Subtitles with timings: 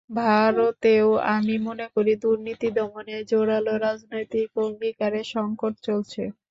[0.17, 6.21] ভারতেও আমি মনে করি দুর্নীতি দমনে জোরালো রাজনৈতিক অঙ্গীকারের সংকট চলছে।